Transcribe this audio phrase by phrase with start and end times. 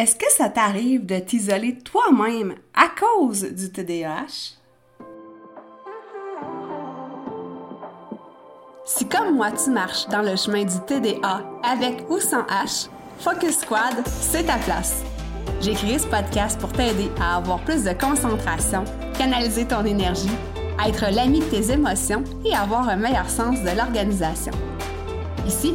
[0.00, 4.56] Est-ce que ça t'arrive de t'isoler toi-même à cause du TDAH?
[8.86, 13.58] Si comme moi tu marches dans le chemin du TDA avec ou sans H, Focus
[13.58, 15.02] Squad, c'est ta place.
[15.60, 18.84] J'ai créé ce podcast pour t'aider à avoir plus de concentration,
[19.18, 20.32] canaliser ton énergie,
[20.88, 24.52] être l'ami de tes émotions et avoir un meilleur sens de l'organisation.
[25.46, 25.74] Ici,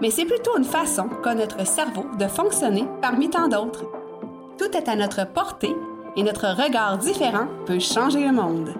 [0.00, 3.84] mais c'est plutôt une façon qu'a notre cerveau de fonctionner parmi tant d'autres.
[4.58, 5.74] Tout est à notre portée
[6.16, 8.74] et notre regard différent peut changer le monde.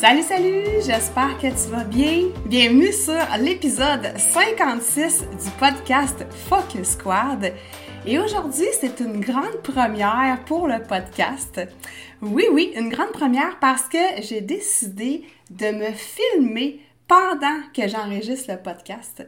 [0.00, 0.64] Salut, salut!
[0.84, 2.24] J'espère que tu vas bien.
[2.46, 7.52] Bienvenue sur l'épisode 56 du podcast Focus Squad.
[8.04, 11.60] Et aujourd'hui, c'est une grande première pour le podcast.
[12.20, 18.50] Oui, oui, une grande première parce que j'ai décidé de me filmer pendant que j'enregistre
[18.50, 19.24] le podcast.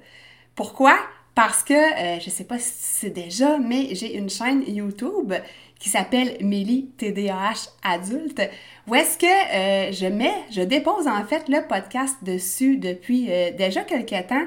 [0.57, 0.97] Pourquoi?
[1.37, 5.33] Parce que, euh, je sais pas si c'est déjà, mais j'ai une chaîne YouTube
[5.79, 8.43] qui s'appelle Mélie TDAH adulte,
[8.89, 13.53] où est-ce que euh, je mets, je dépose en fait le podcast dessus depuis euh,
[13.53, 14.47] déjà quelques temps.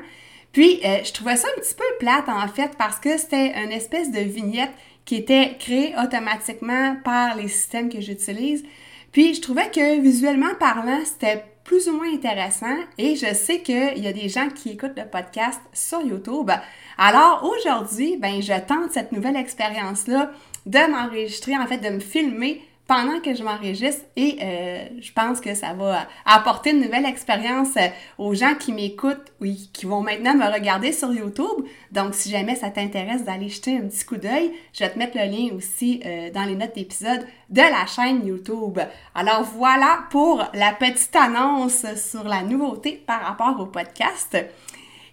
[0.52, 3.72] Puis, euh, je trouvais ça un petit peu plate, en fait, parce que c'était une
[3.72, 4.72] espèce de vignette
[5.06, 8.64] qui était créée automatiquement par les systèmes que j'utilise.
[9.12, 13.98] Puis, je trouvais que visuellement parlant, c'était plus ou moins intéressant et je sais qu'il
[13.98, 16.50] y a des gens qui écoutent le podcast sur YouTube.
[16.98, 20.32] Alors aujourd'hui, ben je tente cette nouvelle expérience-là
[20.66, 25.42] de m'enregistrer, en fait, de me filmer pendant que je m'enregistre et euh, je pense
[25.42, 27.88] que ça va apporter une nouvelle expérience euh,
[28.18, 31.66] aux gens qui m'écoutent ou qui vont maintenant me regarder sur YouTube.
[31.92, 35.18] Donc, si jamais ça t'intéresse d'aller jeter un petit coup d'œil, je vais te mettre
[35.18, 38.80] le lien aussi euh, dans les notes d'épisode de la chaîne YouTube.
[39.14, 44.38] Alors voilà pour la petite annonce sur la nouveauté par rapport au podcast.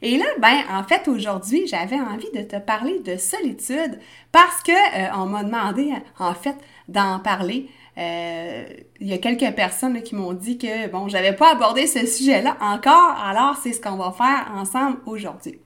[0.06, 3.98] Et là, ben, en fait, aujourd'hui, j'avais envie de te parler de solitude
[4.32, 6.56] parce que on m'a demandé, en fait,
[6.88, 7.70] d'en parler.
[7.96, 8.66] Euh,
[9.00, 12.58] il y a quelques personnes qui m'ont dit que, bon, j'avais pas abordé ce sujet-là
[12.60, 15.58] encore, alors c'est ce qu'on va faire ensemble aujourd'hui.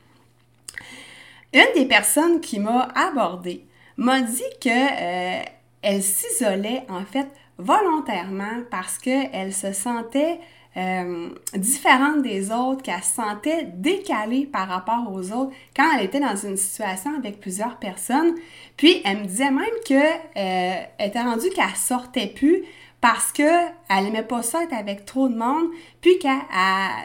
[1.53, 3.67] Une des personnes qui m'a abordé
[3.97, 5.43] m'a dit que euh,
[5.83, 7.27] elle s'isolait en fait
[7.59, 10.39] volontairement parce qu'elle se sentait
[10.79, 16.21] euh, différente des autres, qu'elle se sentait décalée par rapport aux autres quand elle était
[16.21, 18.35] dans une situation avec plusieurs personnes.
[18.77, 22.63] Puis elle me disait même qu'elle euh, était rendue qu'elle sortait plus
[23.01, 25.69] parce qu'elle n'aimait pas ça être avec trop de monde,
[26.01, 26.29] puis que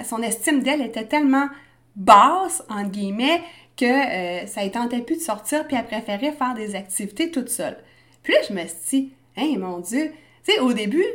[0.04, 1.48] son estime d'elle était tellement
[1.96, 3.42] basse, entre guillemets,
[3.78, 7.50] que euh, ça ne tentait plus de sortir, puis elle préférait faire des activités toute
[7.50, 7.78] seule.
[8.24, 10.12] Puis là, je me suis dit, hein, mon Dieu,
[10.46, 11.06] tu sais, au début,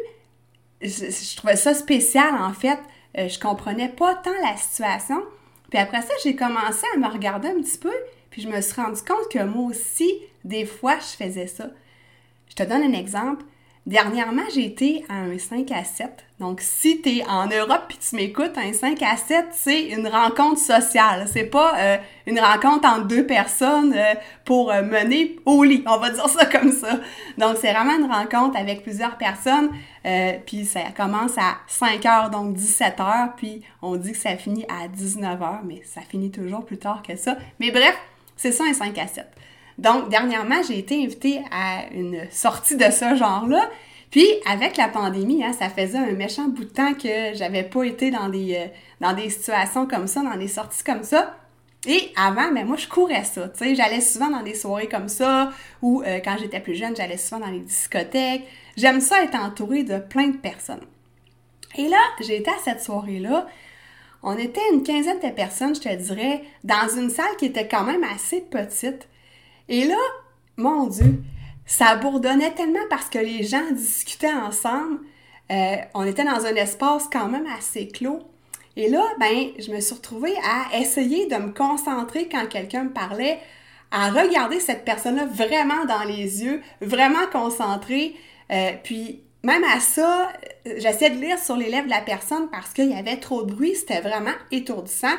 [0.83, 2.79] je, trouvais ça spécial, en fait.
[3.17, 5.23] Euh, je comprenais pas tant la situation.
[5.71, 7.93] Puis après ça, j'ai commencé à me regarder un petit peu,
[8.31, 10.11] puis je me suis rendu compte que moi aussi,
[10.45, 11.71] des fois, je faisais ça.
[12.49, 13.45] Je te donne un exemple.
[13.89, 16.11] Dernièrement, j'ai été à un 5 à 7.
[16.41, 20.07] Donc, si tu es en Europe puis tu m'écoutes, un 5 à 7, c'est une
[20.07, 21.27] rencontre sociale.
[21.33, 21.97] C'est pas euh,
[22.27, 24.13] une rencontre entre deux personnes euh,
[24.45, 25.83] pour euh, mener au lit.
[25.87, 27.01] On va dire ça comme ça.
[27.39, 29.71] Donc, c'est vraiment une rencontre avec plusieurs personnes.
[30.45, 33.33] puis, ça commence à 5 heures, donc 17 heures.
[33.39, 37.01] Puis, on dit que ça finit à 19 heures, mais ça finit toujours plus tard
[37.03, 37.39] que ça.
[37.59, 37.97] Mais bref,
[38.37, 39.27] c'est ça un 5 à 7.
[39.79, 43.71] Donc, dernièrement, j'ai été invitée à une sortie de ce genre-là.
[44.11, 47.85] Puis, avec la pandémie, hein, ça faisait un méchant bout de temps que j'avais pas
[47.85, 48.67] été dans des, euh,
[49.01, 51.37] dans des situations comme ça, dans des sorties comme ça.
[51.87, 53.49] Et avant, ben moi, je courais ça.
[53.51, 55.51] Tu sais, j'allais souvent dans des soirées comme ça,
[55.81, 58.45] ou euh, quand j'étais plus jeune, j'allais souvent dans les discothèques.
[58.77, 60.85] J'aime ça être entourée de plein de personnes.
[61.77, 63.47] Et là, j'ai été à cette soirée-là.
[64.23, 67.85] On était une quinzaine de personnes, je te dirais, dans une salle qui était quand
[67.85, 69.09] même assez petite.
[69.69, 69.99] Et là,
[70.57, 71.23] mon Dieu,
[71.67, 75.01] ça bourdonnait tellement parce que les gens discutaient ensemble.
[75.51, 78.21] Euh, on était dans un espace quand même assez clos.
[78.77, 82.93] Et là, ben, je me suis retrouvée à essayer de me concentrer quand quelqu'un me
[82.93, 83.41] parlait,
[83.91, 88.15] à regarder cette personne-là vraiment dans les yeux, vraiment concentrée.
[88.51, 90.29] Euh, puis même à ça,
[90.65, 93.53] j'essayais de lire sur les lèvres de la personne parce qu'il y avait trop de
[93.53, 95.17] bruit, c'était vraiment étourdissant.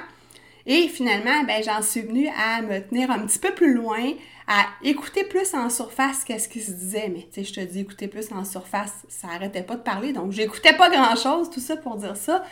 [0.71, 4.13] Et finalement, ben, j'en suis venue à me tenir un petit peu plus loin,
[4.47, 7.09] à écouter plus en surface qu'est-ce qui se disait.
[7.11, 10.13] Mais tu sais, je te dis écouter plus en surface, ça arrêtait pas de parler,
[10.13, 12.43] donc j'écoutais pas grand-chose, tout ça pour dire ça.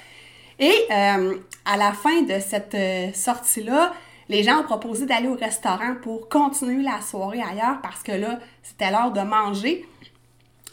[0.57, 3.93] Et euh, à la fin de cette euh, sortie-là,
[4.29, 8.39] les gens ont proposé d'aller au restaurant pour continuer la soirée ailleurs parce que là,
[8.63, 9.87] c'était l'heure de manger.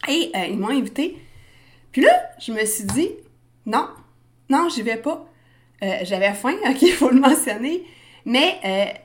[0.08, 1.18] Et euh, ils m'ont invité.
[1.92, 3.10] Puis là, je me suis dit,
[3.66, 3.86] non,
[4.48, 5.26] non, j'y vais pas.
[6.02, 7.84] J'avais faim, ok, il faut le mentionner.
[8.26, 8.58] Mais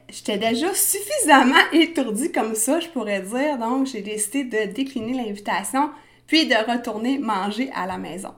[0.09, 3.57] j'étais déjà suffisamment étourdie comme ça, je pourrais dire.
[3.57, 5.89] Donc, j'ai décidé de décliner l'invitation,
[6.25, 8.33] puis de retourner manger à la maison.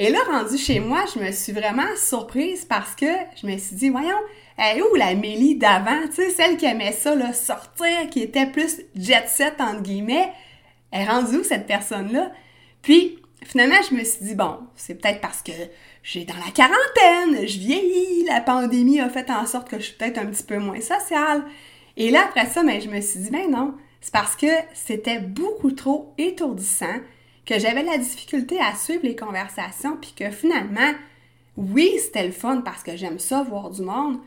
[0.00, 3.06] Et là, rendu chez moi, je me suis vraiment surprise parce que
[3.40, 4.18] je me suis dit, voyons,
[4.56, 8.22] elle est où la Mélie d'avant, tu sais, celle qui aimait ça, là, sortir, qui
[8.22, 10.32] était plus jet set, entre guillemets.
[10.92, 12.30] Elle est rendue où, cette personne-là?
[12.80, 15.52] Puis, finalement, je me suis dit, bon, c'est peut-être parce que
[16.10, 19.92] j'ai dans la quarantaine, je vieillis, la pandémie a fait en sorte que je suis
[19.92, 21.44] peut-être un petit peu moins sociale.
[21.98, 25.18] Et là, après ça, ben, je me suis dit, ben non, c'est parce que c'était
[25.18, 27.00] beaucoup trop étourdissant
[27.44, 30.94] que j'avais la difficulté à suivre les conversations, puis que finalement,
[31.58, 34.18] oui, c'était le fun parce que j'aime ça, voir du monde,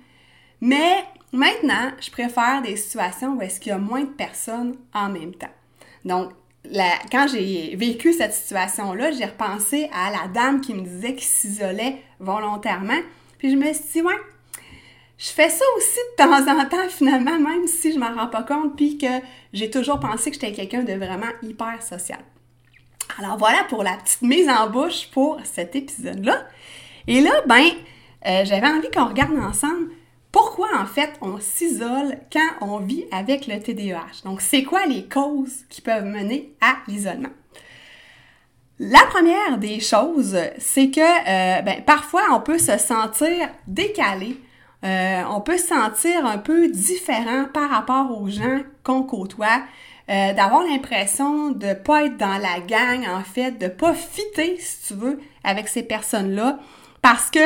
[0.60, 5.10] mais maintenant, je préfère des situations où est-ce qu'il y a moins de personnes en
[5.10, 5.48] même temps.
[6.06, 6.32] Donc,
[7.12, 11.98] quand j'ai vécu cette situation-là, j'ai repensé à la dame qui me disait qu'il s'isolait
[12.20, 13.00] volontairement,
[13.38, 14.18] puis je me suis dit, ouais,
[15.18, 18.44] je fais ça aussi de temps en temps, finalement, même si je m'en rends pas
[18.44, 19.22] compte, puis que
[19.54, 22.20] j'ai toujours pensé que j'étais quelqu'un de vraiment hyper social.
[23.20, 26.48] Alors voilà pour la petite mise en bouche pour cet épisode-là.
[27.08, 27.66] Et là, ben,
[28.26, 29.90] euh, j'avais envie qu'on regarde ensemble
[30.32, 34.24] pourquoi en fait on s'isole quand on vit avec le TDAH.
[34.24, 37.30] Donc, c'est quoi les causes qui peuvent mener à l'isolement?
[38.80, 44.38] La première des choses, c'est que euh, ben, parfois on peut se sentir décalé,
[44.84, 49.62] euh, on peut se sentir un peu différent par rapport aux gens qu'on côtoie.
[50.10, 54.88] Euh, d'avoir l'impression de pas être dans la gang, en fait, de pas fitter, si
[54.88, 56.60] tu veux, avec ces personnes-là,
[57.02, 57.40] parce que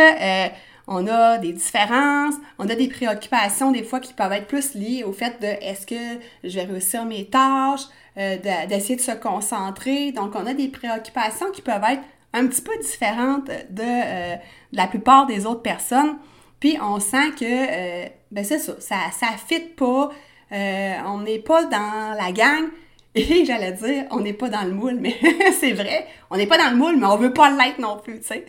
[0.88, 5.04] on a des différences, on a des préoccupations des fois qui peuvent être plus liées
[5.04, 7.86] au fait de est-ce que je vais réussir mes tâches,
[8.18, 8.38] euh,
[8.68, 10.12] d'essayer de, se concentrer.
[10.12, 12.04] Donc, on a des préoccupations qui peuvent être
[12.34, 14.38] un petit peu différentes de,
[14.74, 16.18] la plupart des autres personnes.
[16.60, 20.12] Puis, on sent que, ben c'est ça, ça ne fit pas,
[20.52, 22.70] euh, on n'est pas dans la gang.
[23.18, 25.16] Et j'allais dire, on n'est pas dans le moule, mais
[25.60, 28.20] c'est vrai, on n'est pas dans le moule, mais on veut pas l'être non plus,
[28.20, 28.46] tu sais.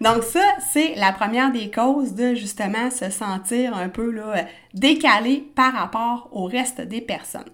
[0.00, 0.42] Donc ça,
[0.72, 6.30] c'est la première des causes de justement se sentir un peu là, décalé par rapport
[6.32, 7.50] au reste des personnes.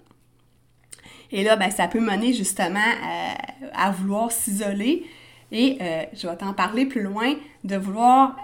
[1.32, 5.04] Et là, ben, ça peut mener justement euh, à, vouloir s'isoler.
[5.50, 7.34] Et euh, je vais t'en parler plus loin,
[7.64, 8.36] de vouloir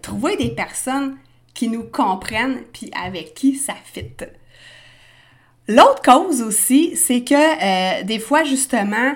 [0.00, 1.16] trouver des personnes
[1.54, 4.04] qui nous comprennent, puis avec qui ça fit.
[5.66, 9.14] L'autre cause aussi, c'est que euh, des fois, justement,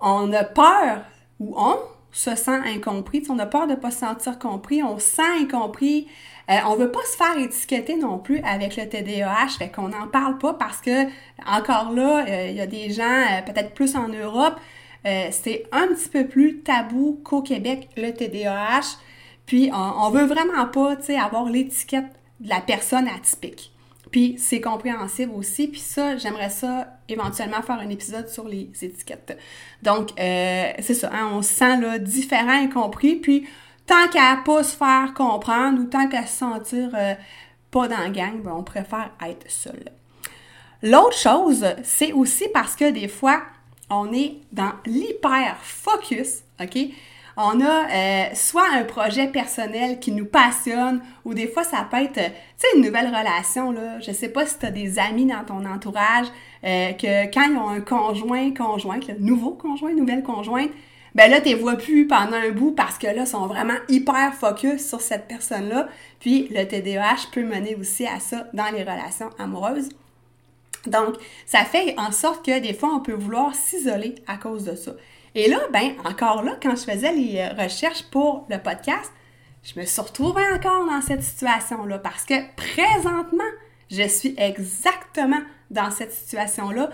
[0.00, 1.04] on a peur
[1.38, 1.76] ou on
[2.10, 3.22] se sent incompris.
[3.28, 6.08] on a peur de ne pas se sentir compris, on se sent incompris.
[6.50, 10.08] Euh, on veut pas se faire étiqueter non plus avec le TDAH, fait qu'on n'en
[10.08, 11.06] parle pas parce que,
[11.46, 14.58] encore là, euh, il y a des gens, peut-être plus en Europe,
[15.04, 18.98] c'est un petit peu plus tabou qu'au Québec, le TDAH.
[19.44, 22.06] Puis, on, on veut vraiment pas, tu sais, avoir l'étiquette
[22.40, 23.72] de la personne atypique.
[24.16, 25.68] Puis c'est compréhensible aussi.
[25.68, 29.38] Puis ça, j'aimerais ça éventuellement faire un épisode sur les étiquettes.
[29.82, 33.16] Donc, euh, c'est ça, hein, on se sent là, différent et compris.
[33.16, 33.46] Puis
[33.84, 37.12] tant qu'à pas se faire comprendre ou tant qu'à se sentir euh,
[37.70, 39.84] pas dans la gang, ben, on préfère être seul.
[40.82, 43.42] L'autre chose, c'est aussi parce que des fois,
[43.90, 46.78] on est dans l'hyper focus, OK?
[47.36, 51.98] On a euh, soit un projet personnel qui nous passionne ou des fois ça peut
[51.98, 52.20] être, tu
[52.56, 54.00] sais, une nouvelle relation, là.
[54.00, 56.26] Je sais pas si tu as des amis dans ton entourage
[56.64, 60.70] euh, que quand ils ont un conjoint, conjointe, le nouveau conjoint, nouvelle conjointe,
[61.14, 64.34] ben là, tu vois plus pendant un bout parce que là, ils sont vraiment hyper
[64.34, 65.88] focus sur cette personne-là.
[66.20, 69.88] Puis le TDAH peut mener aussi à ça dans les relations amoureuses.
[70.86, 71.14] Donc,
[71.46, 74.92] ça fait en sorte que des fois, on peut vouloir s'isoler à cause de ça.
[75.38, 79.12] Et là, ben, encore là, quand je faisais les euh, recherches pour le podcast,
[79.62, 83.44] je me suis retrouvée encore dans cette situation-là parce que présentement,
[83.90, 85.40] je suis exactement
[85.70, 86.88] dans cette situation-là.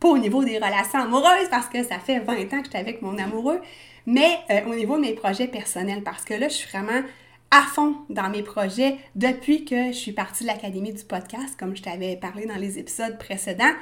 [0.00, 3.02] Pas au niveau des relations amoureuses parce que ça fait 20 ans que j'étais avec
[3.02, 3.60] mon amoureux,
[4.04, 7.06] mais euh, au niveau de mes projets personnels parce que là, je suis vraiment
[7.52, 11.76] à fond dans mes projets depuis que je suis partie de l'Académie du podcast, comme
[11.76, 13.74] je t'avais parlé dans les épisodes précédents.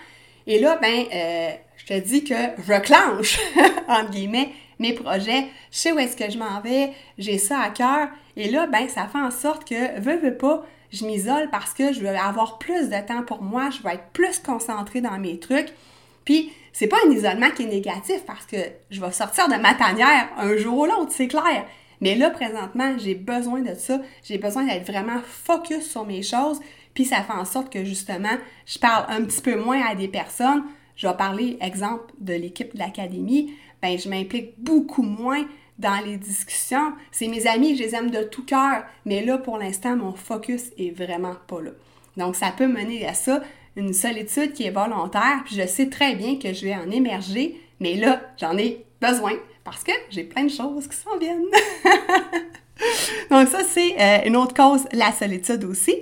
[0.47, 3.39] Et là, ben, euh, je te dis que je clenche,
[3.89, 7.71] entre guillemets, mes projets, je sais où est-ce que je m'en vais, j'ai ça à
[7.71, 11.73] cœur, et là, ben, ça fait en sorte que, veux, veux pas, je m'isole parce
[11.73, 15.19] que je vais avoir plus de temps pour moi, je vais être plus concentrée dans
[15.19, 15.73] mes trucs.
[16.25, 18.57] Puis, c'est pas un isolement qui est négatif parce que
[18.91, 21.67] je vais sortir de ma tanière un jour ou l'autre, c'est clair.
[22.01, 24.01] Mais là, présentement, j'ai besoin de ça.
[24.23, 26.61] J'ai besoin d'être vraiment focus sur mes choses.
[26.95, 28.37] Puis ça fait en sorte que justement,
[28.67, 30.63] je parle un petit peu moins à des personnes.
[30.97, 33.53] Je vais parler, exemple, de l'équipe de l'académie.
[33.83, 35.45] Ben, je m'implique beaucoup moins
[35.79, 36.93] dans les discussions.
[37.11, 38.85] C'est mes amis, je les aime de tout cœur.
[39.05, 41.71] Mais là, pour l'instant, mon focus est vraiment pas là.
[42.17, 43.43] Donc, ça peut mener à ça,
[43.77, 45.43] une solitude qui est volontaire.
[45.45, 47.61] Puis je sais très bien que je vais en émerger.
[47.81, 49.33] Mais là, j'en ai besoin
[49.65, 51.43] parce que j'ai plein de choses qui s'en viennent.
[53.31, 55.97] Donc ça, c'est euh, une autre cause, la solitude aussi.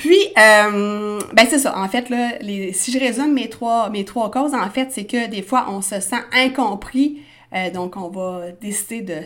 [0.00, 1.78] Puis, euh, ben c'est ça.
[1.78, 2.38] En fait, là,
[2.72, 5.82] si je résume mes trois, mes trois causes, en fait, c'est que des fois, on
[5.82, 7.20] se sent incompris.
[7.54, 9.20] Euh, donc, on va décider de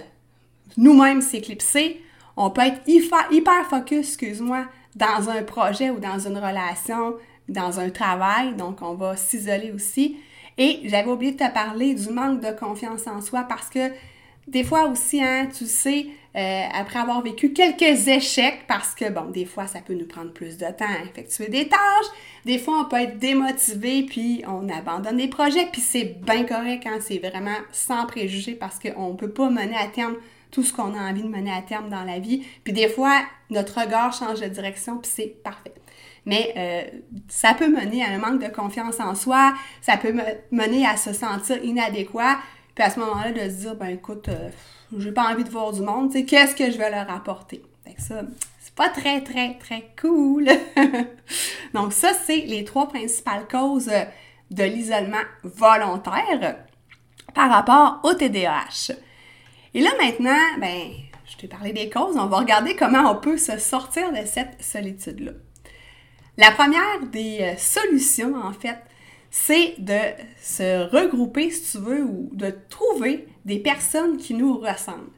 [0.76, 2.00] nous-mêmes s'éclipser.
[2.36, 4.64] On peut être hyper, hyper focus, excuse-moi,
[4.96, 7.14] dans un projet ou dans une relation,
[7.48, 8.56] dans un travail.
[8.56, 10.16] Donc, on va s'isoler aussi.
[10.58, 13.92] Et j'avais oublié de te parler du manque de confiance en soi parce que
[14.48, 19.26] des fois aussi, hein, tu sais, euh, après avoir vécu quelques échecs, parce que, bon,
[19.26, 22.06] des fois, ça peut nous prendre plus de temps à effectuer des tâches,
[22.44, 26.86] des fois, on peut être démotivé, puis on abandonne des projets, puis c'est bien correct,
[26.86, 30.16] hein, c'est vraiment sans préjugés, parce qu'on ne peut pas mener à terme
[30.50, 33.20] tout ce qu'on a envie de mener à terme dans la vie, puis des fois,
[33.50, 35.74] notre regard change de direction, puis c'est parfait.
[36.26, 36.82] Mais euh,
[37.28, 40.14] ça peut mener à un manque de confiance en soi, ça peut
[40.50, 42.38] mener à se sentir inadéquat,
[42.74, 44.48] puis à ce moment-là, de se dire, ben écoute, euh,
[44.98, 47.62] j'ai pas envie de voir du monde, tu sais, qu'est-ce que je vais leur apporter?
[47.84, 48.22] Fait que ça,
[48.60, 50.48] c'est pas très, très, très cool.
[51.74, 53.90] Donc ça, c'est les trois principales causes
[54.50, 56.56] de l'isolement volontaire
[57.34, 58.92] par rapport au TDAH.
[59.74, 60.90] Et là maintenant, ben,
[61.26, 64.62] je t'ai parlé des causes, on va regarder comment on peut se sortir de cette
[64.62, 65.32] solitude-là.
[66.36, 68.78] La première des euh, solutions, en fait,
[69.36, 69.98] c'est de
[70.40, 75.10] se regrouper, si tu veux, ou de trouver des personnes qui nous ressemblent.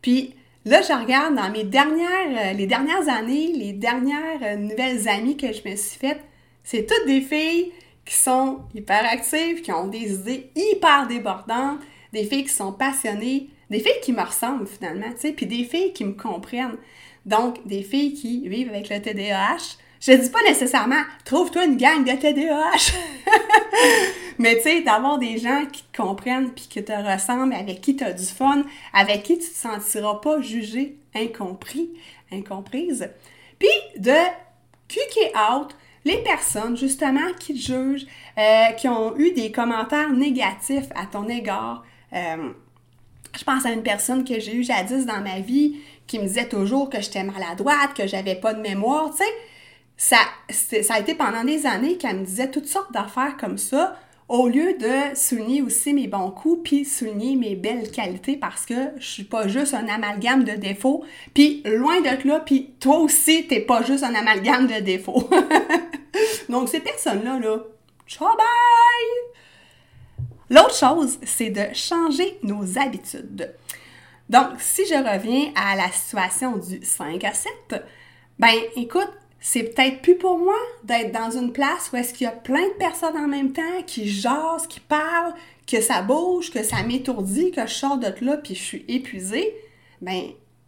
[0.00, 0.34] Puis
[0.64, 5.36] là, je regarde dans mes dernières, euh, les dernières années, les dernières euh, nouvelles amies
[5.36, 6.22] que je me suis faites,
[6.64, 7.72] c'est toutes des filles
[8.06, 11.80] qui sont hyper actives, qui ont des idées hyper débordantes,
[12.14, 15.64] des filles qui sont passionnées, des filles qui me ressemblent finalement, tu sais, puis des
[15.64, 16.78] filles qui me comprennent.
[17.26, 22.04] Donc, des filles qui vivent avec le TDAH, je dis pas nécessairement trouve-toi une gang
[22.04, 22.92] de TDAH.
[24.38, 27.96] Mais tu sais, d'avoir des gens qui te comprennent puis qui te ressemblent, avec qui
[27.96, 28.62] tu as du fun,
[28.92, 31.90] avec qui tu te sentiras pas jugé, incompris,
[32.30, 33.10] incomprise.
[33.58, 34.14] Puis de
[34.86, 35.74] kicker out
[36.04, 38.06] les personnes justement qui te jugent,
[38.38, 41.84] euh, qui ont eu des commentaires négatifs à ton égard.
[42.12, 42.50] Euh,
[43.36, 46.48] je pense à une personne que j'ai eue jadis dans ma vie qui me disait
[46.48, 49.32] toujours que j'étais maladroite, que j'avais pas de mémoire, tu sais
[49.98, 53.98] ça, ça a été pendant des années qu'elle me disait toutes sortes d'affaires comme ça,
[54.28, 58.74] au lieu de souligner aussi mes bons coups, puis souligner mes belles qualités, parce que
[58.98, 63.48] je suis pas juste un amalgame de défauts, puis loin d'être là, puis toi aussi,
[63.48, 65.28] t'es pas juste un amalgame de défauts.
[66.48, 67.58] Donc, ces personnes-là, là,
[68.06, 69.28] ciao bye!
[70.50, 73.52] L'autre chose, c'est de changer nos habitudes.
[74.30, 77.52] Donc, si je reviens à la situation du 5 à 7,
[78.38, 82.28] ben écoute, c'est peut-être plus pour moi d'être dans une place où est-ce qu'il y
[82.28, 85.34] a plein de personnes en même temps qui jasent, qui parlent,
[85.66, 89.54] que ça bouge, que ça m'étourdit, que je sors de là puis je suis épuisée.
[90.00, 90.22] Ben,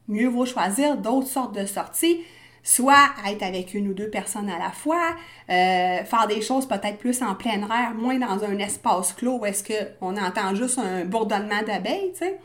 [0.08, 2.20] mieux vaut choisir d'autres sortes de sorties,
[2.62, 5.16] soit être avec une ou deux personnes à la fois,
[5.48, 9.46] euh, faire des choses peut-être plus en plein air, moins dans un espace clos où
[9.46, 12.38] est-ce qu'on entend juste un bourdonnement d'abeilles, tu sais.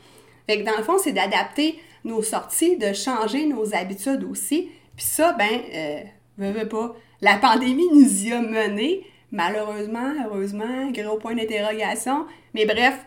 [0.48, 4.70] Fait que dans le fond, c'est d'adapter nos sorties, de changer nos habitudes aussi.
[4.96, 6.02] Puis ça, ben, euh,
[6.38, 6.96] veux, pas.
[7.22, 12.26] La pandémie nous y a menés, malheureusement, heureusement, gros point d'interrogation.
[12.54, 13.06] Mais bref,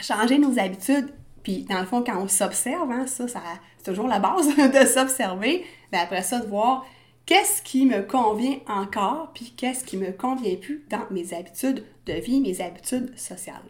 [0.00, 3.40] changer nos habitudes, puis dans le fond, quand on s'observe, hein, ça, ça
[3.78, 6.86] c'est toujours la base de s'observer, mais après ça, de voir
[7.26, 12.12] qu'est-ce qui me convient encore, puis qu'est-ce qui me convient plus dans mes habitudes de
[12.14, 13.62] vie, mes habitudes sociales.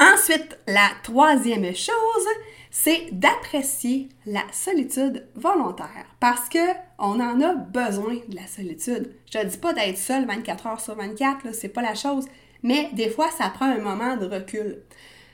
[0.00, 2.26] Ensuite, la troisième chose,
[2.70, 6.58] c'est d'apprécier la solitude volontaire parce que
[6.98, 9.12] on en a besoin de la solitude.
[9.26, 12.24] Je te dis pas d'être seul 24 heures sur 24, c'est pas la chose,
[12.62, 14.78] mais des fois ça prend un moment de recul.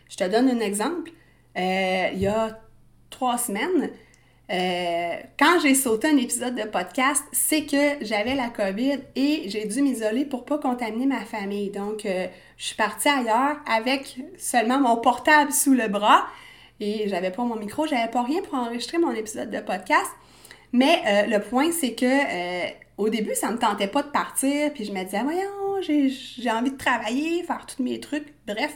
[0.09, 1.13] Je te donne un exemple.
[1.57, 2.59] Euh, il y a
[3.11, 3.91] trois semaines,
[4.49, 9.65] euh, quand j'ai sauté un épisode de podcast, c'est que j'avais la COVID et j'ai
[9.67, 11.71] dû m'isoler pour pas contaminer ma famille.
[11.71, 16.27] Donc, euh, je suis partie ailleurs avec seulement mon portable sous le bras
[16.79, 20.11] et j'avais pas mon micro, j'avais pas rien pour enregistrer mon épisode de podcast.
[20.73, 24.85] Mais euh, le point, c'est que au début, ça me tentait pas de partir, puis
[24.85, 28.75] je me disais, voyons, j'ai envie de travailler, faire tous mes trucs, bref.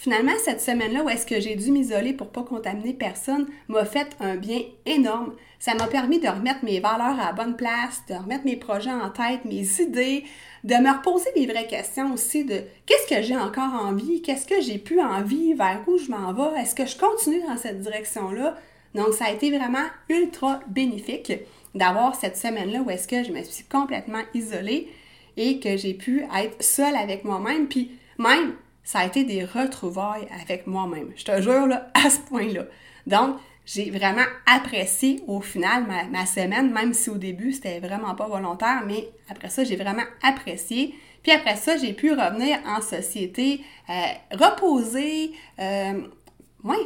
[0.00, 4.06] Finalement, cette semaine-là où est-ce que j'ai dû m'isoler pour pas contaminer personne m'a fait
[4.20, 5.34] un bien énorme.
[5.58, 8.92] Ça m'a permis de remettre mes valeurs à la bonne place, de remettre mes projets
[8.92, 10.22] en tête, mes idées,
[10.62, 14.60] de me reposer des vraies questions aussi de qu'est-ce que j'ai encore envie, qu'est-ce que
[14.60, 18.56] j'ai plus envie, vers où je m'en vais, est-ce que je continue dans cette direction-là.
[18.94, 21.32] Donc, ça a été vraiment ultra bénéfique
[21.74, 24.92] d'avoir cette semaine-là où est-ce que je me suis complètement isolée
[25.36, 27.66] et que j'ai pu être seule avec moi-même.
[27.66, 28.54] Puis même,
[28.88, 31.12] ça a été des retrouvailles avec moi-même.
[31.14, 32.64] Je te jure, là, à ce point-là.
[33.06, 38.26] Donc, j'ai vraiment apprécié au final ma, semaine, même si au début, c'était vraiment pas
[38.28, 40.94] volontaire, mais après ça, j'ai vraiment apprécié.
[41.22, 43.92] Puis après ça, j'ai pu revenir en société, euh,
[44.32, 46.00] reposer, euh,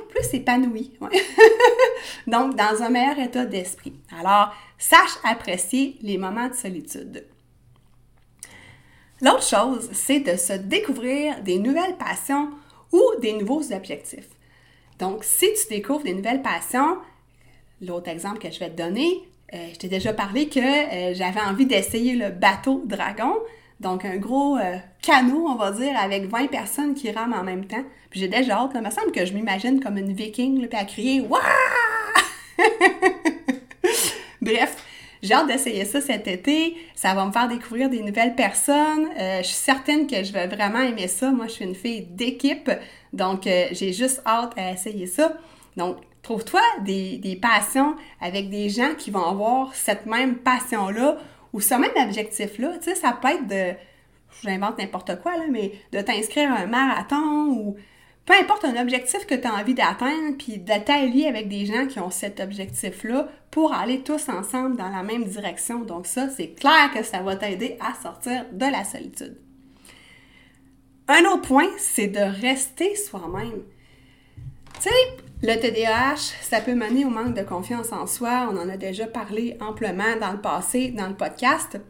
[0.09, 0.99] plus épanoui.
[2.26, 3.92] Donc, dans un meilleur état d'esprit.
[4.18, 7.25] Alors, sache apprécier les moments de solitude.
[9.22, 12.48] L'autre chose, c'est de se découvrir des nouvelles passions
[12.90, 14.28] ou des nouveaux objectifs.
[14.98, 16.96] Donc, si tu découvres des nouvelles passions,
[17.80, 19.22] l'autre exemple que je vais te donner,
[19.54, 23.34] euh, je t'ai déjà parlé que euh, j'avais envie d'essayer le bateau dragon,
[23.78, 27.66] donc un gros euh, canot, on va dire, avec 20 personnes qui rament en même
[27.66, 27.84] temps.
[28.10, 30.84] Puis j'ai déjà hâte, il me semble que je m'imagine comme une viking, puis à
[30.84, 31.38] crier «Wouah!
[34.40, 34.76] Bref,
[35.22, 36.76] j'ai hâte d'essayer ça cet été.
[36.94, 39.08] Ça va me faire découvrir des nouvelles personnes.
[39.18, 41.30] Euh, je suis certaine que je vais vraiment aimer ça.
[41.30, 42.70] Moi, je suis une fille d'équipe.
[43.12, 45.34] Donc, euh, j'ai juste hâte à essayer ça.
[45.76, 51.18] Donc, trouve-toi des, des, passions avec des gens qui vont avoir cette même passion-là
[51.52, 52.78] ou ce même objectif-là.
[52.78, 53.76] Tu sais, ça peut être de,
[54.42, 57.76] j'invente n'importe quoi, là, mais de t'inscrire à un marathon ou
[58.24, 61.86] peu importe un objectif que tu as envie d'atteindre, puis de t'allier avec des gens
[61.86, 65.80] qui ont cet objectif-là pour aller tous ensemble dans la même direction.
[65.80, 69.38] Donc ça, c'est clair que ça va t'aider à sortir de la solitude.
[71.08, 73.62] Un autre point, c'est de rester soi-même.
[74.80, 74.90] Tu sais,
[75.42, 78.48] le TDAH, ça peut mener au manque de confiance en soi.
[78.52, 81.80] On en a déjà parlé amplement dans le passé, dans le podcast.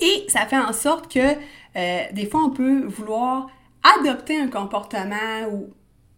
[0.00, 1.34] Et ça fait en sorte que
[1.76, 3.48] euh, des fois, on peut vouloir
[3.84, 5.70] adopter un comportement ou.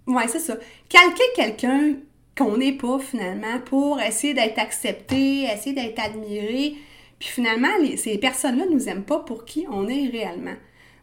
[0.07, 0.57] Ouais, c'est ça.
[0.89, 1.95] Calquer quelqu'un
[2.37, 6.77] qu'on n'est pas finalement pour essayer d'être accepté, essayer d'être admiré.
[7.19, 10.55] Puis finalement, ces personnes-là ne nous aiment pas pour qui on est réellement.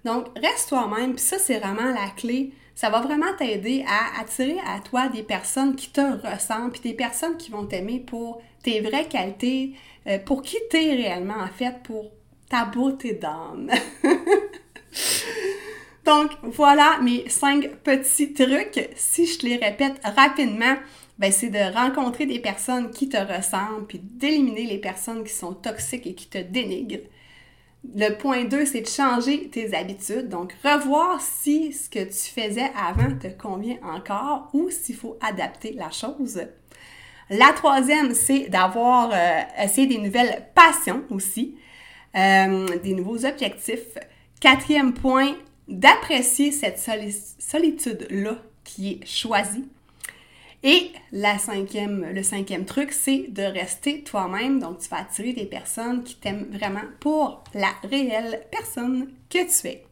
[0.05, 2.51] Donc, reste toi-même, puis ça, c'est vraiment la clé.
[2.75, 6.93] Ça va vraiment t'aider à attirer à toi des personnes qui te ressemblent, puis des
[6.93, 9.73] personnes qui vont t'aimer pour tes vraies qualités,
[10.07, 12.11] euh, pour qui t'es réellement, en fait, pour
[12.49, 13.71] ta beauté d'âme.
[16.05, 18.89] Donc, voilà mes cinq petits trucs.
[18.95, 20.75] Si je les répète rapidement,
[21.17, 25.53] ben, c'est de rencontrer des personnes qui te ressemblent, puis d'éliminer les personnes qui sont
[25.53, 27.07] toxiques et qui te dénigrent.
[27.95, 30.29] Le point 2, c'est de changer tes habitudes.
[30.29, 35.73] Donc, revoir si ce que tu faisais avant te convient encore ou s'il faut adapter
[35.73, 36.41] la chose.
[37.29, 41.55] La troisième, c'est d'avoir euh, essayé des nouvelles passions aussi,
[42.15, 43.97] euh, des nouveaux objectifs.
[44.39, 45.35] Quatrième point,
[45.67, 46.79] d'apprécier cette
[47.39, 49.65] solitude-là qui est choisie.
[50.65, 51.37] Et le
[52.23, 54.59] cinquième truc, c'est de rester toi-même.
[54.59, 59.67] Donc, tu vas attirer des personnes qui t'aiment vraiment pour la réelle personne que tu
[59.67, 59.83] es.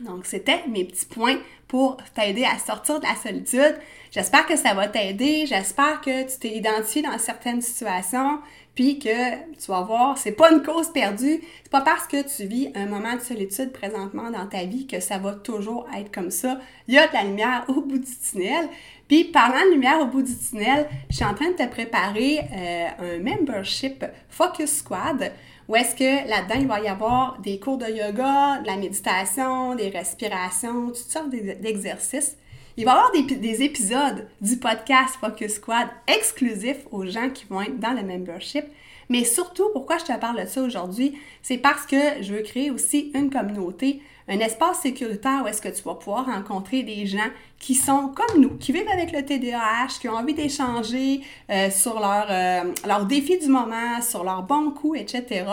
[0.00, 3.78] Donc, c'était mes petits points pour t'aider à sortir de la solitude.
[4.10, 5.44] J'espère que ça va t'aider.
[5.44, 8.40] J'espère que tu t'es identifié dans certaines situations,
[8.78, 11.40] puis que tu vas voir, c'est pas une cause perdue.
[11.64, 15.00] C'est pas parce que tu vis un moment de solitude présentement dans ta vie que
[15.00, 16.60] ça va toujours être comme ça.
[16.86, 18.68] Il y a de la lumière au bout du tunnel.
[19.08, 22.38] Puis parlant de lumière au bout du tunnel, je suis en train de te préparer
[22.38, 25.32] euh, un membership Focus Squad
[25.66, 29.74] où est-ce que là-dedans, il va y avoir des cours de yoga, de la méditation,
[29.74, 32.36] des respirations, toutes sortes d'exercices.
[32.78, 37.44] Il va y avoir des, des, épisodes du podcast Focus Squad exclusifs aux gens qui
[37.50, 38.66] vont être dans le membership.
[39.08, 42.70] Mais surtout, pourquoi je te parle de ça aujourd'hui, c'est parce que je veux créer
[42.70, 47.28] aussi une communauté un espace sécuritaire où est-ce que tu vas pouvoir rencontrer des gens
[47.58, 51.98] qui sont comme nous, qui vivent avec le TDAH, qui ont envie d'échanger euh, sur
[51.98, 55.46] leur, euh, leur défi du moment, sur leurs bons coups, etc.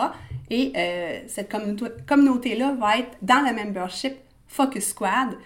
[0.48, 1.52] Et euh, cette
[2.06, 4.14] communauté-là va être dans le membership
[4.46, 5.36] Focus Squad.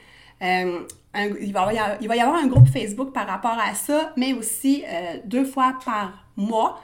[1.15, 4.85] Il, va y avoir, un groupe Facebook par rapport à ça, mais aussi
[5.25, 6.81] deux fois par mois.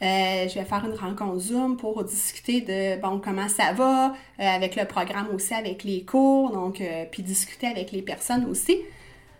[0.00, 4.84] je vais faire une rencontre Zoom pour discuter de bon comment ça va, avec le
[4.84, 8.78] programme aussi, avec les cours, donc puis discuter avec les personnes aussi.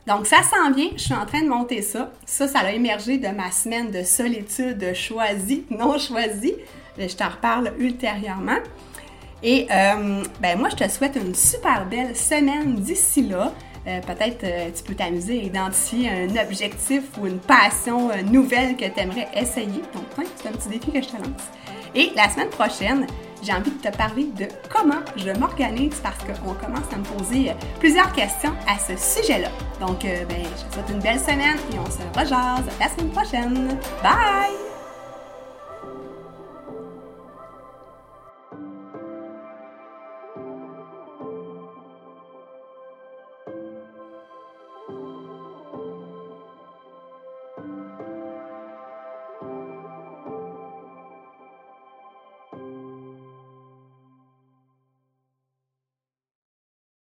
[0.09, 2.11] Donc, ça s'en vient, je suis en train de monter ça.
[2.25, 6.55] Ça, ça a émergé de ma semaine de solitude choisie, non choisie.
[6.97, 8.57] Je t'en reparle ultérieurement.
[9.43, 13.53] Et euh, ben moi, je te souhaite une super belle semaine d'ici là.
[13.89, 18.85] Euh, peut-être euh, tu peux t'amuser à identifier un objectif ou une passion nouvelle que
[18.85, 19.83] tu aimerais essayer.
[19.95, 21.47] Donc, c'est un petit défi que je te lance.
[21.95, 23.07] Et la semaine prochaine,
[23.43, 27.53] j'ai envie de te parler de comment je m'organise parce qu'on commence à me poser
[27.79, 29.49] plusieurs questions à ce sujet-là.
[29.81, 33.79] Donc, ben, je te souhaite une belle semaine et on se rejase la semaine prochaine.
[34.03, 34.68] Bye!